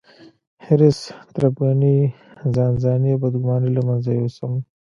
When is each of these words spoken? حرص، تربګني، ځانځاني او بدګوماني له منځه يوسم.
حرص، 0.65 0.99
تربګني، 1.35 1.97
ځانځاني 2.55 3.09
او 3.13 3.19
بدګوماني 3.21 3.69
له 3.75 3.81
منځه 3.87 4.11
يوسم. 4.19 4.53